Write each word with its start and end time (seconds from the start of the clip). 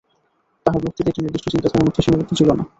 তাঁহার 0.65 0.81
বক্তৃতা 0.83 1.09
একটি 1.11 1.21
নির্দিষ্ট 1.21 1.47
চিন্তাধারার 1.49 1.85
মধ্যে 1.87 2.03
সীমাবদ্ধ 2.05 2.31
ছিল 2.39 2.49
না। 2.51 2.63